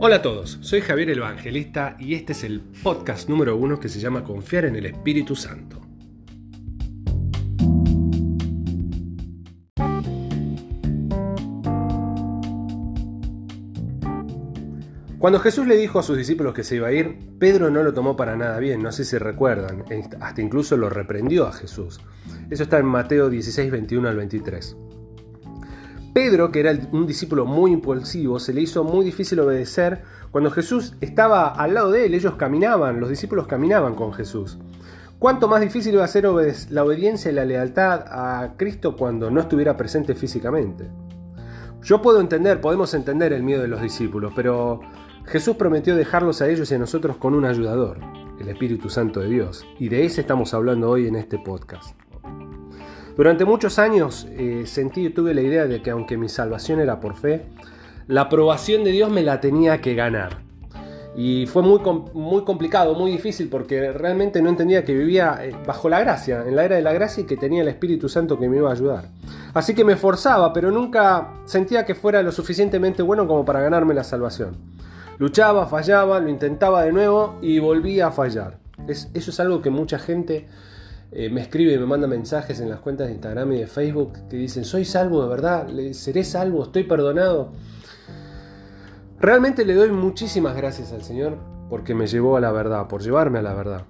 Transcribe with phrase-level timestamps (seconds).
[0.00, 3.88] Hola a todos, soy Javier el Evangelista y este es el podcast número uno que
[3.88, 5.80] se llama Confiar en el Espíritu Santo.
[15.18, 17.92] Cuando Jesús le dijo a sus discípulos que se iba a ir, Pedro no lo
[17.92, 19.84] tomó para nada bien, no sé si recuerdan,
[20.20, 21.98] hasta incluso lo reprendió a Jesús.
[22.50, 24.76] Eso está en Mateo 16, 21 al 23.
[26.12, 30.94] Pedro, que era un discípulo muy impulsivo, se le hizo muy difícil obedecer cuando Jesús
[31.00, 34.58] estaba al lado de él, ellos caminaban, los discípulos caminaban con Jesús.
[35.18, 36.24] ¿Cuánto más difícil iba a ser
[36.70, 40.88] la obediencia y la lealtad a Cristo cuando no estuviera presente físicamente?
[41.82, 44.80] Yo puedo entender, podemos entender el miedo de los discípulos, pero
[45.24, 47.98] Jesús prometió dejarlos a ellos y a nosotros con un ayudador,
[48.38, 51.96] el Espíritu Santo de Dios, y de ese estamos hablando hoy en este podcast.
[53.18, 57.00] Durante muchos años eh, sentí y tuve la idea de que aunque mi salvación era
[57.00, 57.46] por fe,
[58.06, 60.36] la aprobación de Dios me la tenía que ganar.
[61.16, 61.80] Y fue muy,
[62.14, 66.54] muy complicado, muy difícil, porque realmente no entendía que vivía eh, bajo la gracia, en
[66.54, 68.74] la era de la gracia y que tenía el Espíritu Santo que me iba a
[68.74, 69.08] ayudar.
[69.52, 73.94] Así que me esforzaba, pero nunca sentía que fuera lo suficientemente bueno como para ganarme
[73.94, 74.56] la salvación.
[75.18, 78.60] Luchaba, fallaba, lo intentaba de nuevo y volvía a fallar.
[78.86, 80.46] eso es algo que mucha gente
[81.10, 84.12] eh, me escribe y me manda mensajes en las cuentas de Instagram y de Facebook
[84.28, 87.52] que dicen, soy salvo de verdad, seré salvo, estoy perdonado.
[89.18, 91.38] Realmente le doy muchísimas gracias al Señor
[91.70, 93.84] porque me llevó a la verdad, por llevarme a la verdad.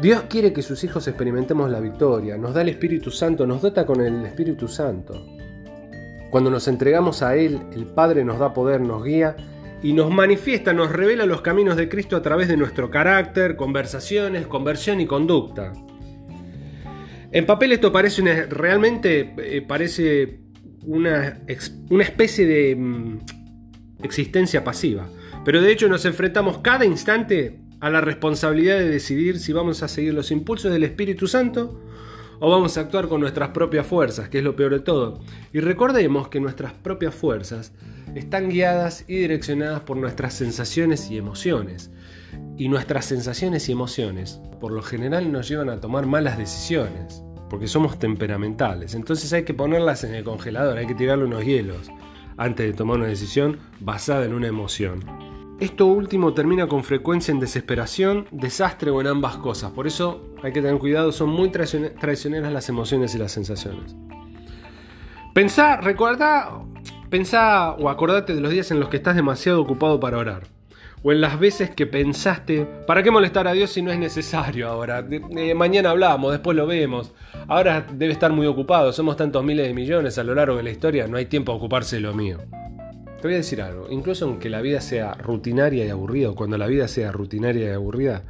[0.00, 3.84] Dios quiere que sus hijos experimentemos la victoria, nos da el Espíritu Santo, nos dota
[3.84, 5.14] con el Espíritu Santo.
[6.30, 9.36] Cuando nos entregamos a Él, el Padre nos da poder, nos guía
[9.82, 14.46] y nos manifiesta, nos revela los caminos de Cristo a través de nuestro carácter, conversaciones,
[14.46, 15.72] conversión y conducta.
[17.32, 20.40] En papel esto parece realmente eh, parece
[20.84, 21.40] una,
[21.90, 23.18] una especie de mm,
[24.02, 25.08] existencia pasiva.
[25.44, 29.88] Pero de hecho nos enfrentamos cada instante a la responsabilidad de decidir si vamos a
[29.88, 31.80] seguir los impulsos del Espíritu Santo
[32.40, 35.20] o vamos a actuar con nuestras propias fuerzas, que es lo peor de todo.
[35.52, 37.72] Y recordemos que nuestras propias fuerzas
[38.14, 41.90] están guiadas y direccionadas por nuestras sensaciones y emociones
[42.60, 47.66] y nuestras sensaciones y emociones por lo general nos llevan a tomar malas decisiones, porque
[47.66, 48.94] somos temperamentales.
[48.94, 51.90] Entonces hay que ponerlas en el congelador, hay que tirarle unos hielos
[52.36, 55.02] antes de tomar una decisión basada en una emoción.
[55.58, 59.70] Esto último termina con frecuencia en desesperación, desastre o en ambas cosas.
[59.70, 63.96] Por eso hay que tener cuidado, son muy traicioneras las emociones y las sensaciones.
[65.32, 66.60] Pensá, recuerda,
[67.08, 70.59] pensá o acordate de los días en los que estás demasiado ocupado para orar
[71.02, 74.68] o en las veces que pensaste, ¿para qué molestar a Dios si no es necesario
[74.68, 75.06] ahora?
[75.54, 77.12] mañana hablamos, después lo vemos.
[77.48, 80.70] Ahora debe estar muy ocupado, somos tantos miles de millones a lo largo de la
[80.70, 82.38] historia, no hay tiempo a ocuparse de lo mío.
[83.20, 86.66] Te voy a decir algo, incluso aunque la vida sea rutinaria y aburrida, cuando la
[86.66, 88.24] vida sea rutinaria y aburrida,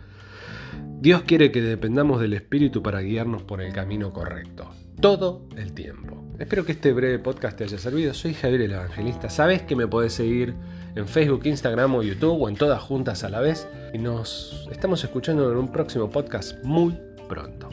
[1.01, 4.71] Dios quiere que dependamos del Espíritu para guiarnos por el camino correcto,
[5.01, 6.25] todo el tiempo.
[6.39, 8.15] Espero que este breve podcast te haya servido.
[8.15, 9.29] Soy Javier el Evangelista.
[9.29, 10.55] Sabes que me podés seguir
[10.95, 13.69] en Facebook, Instagram o YouTube o en todas juntas a la vez.
[13.93, 17.69] Y nos estamos escuchando en un próximo podcast muy pronto.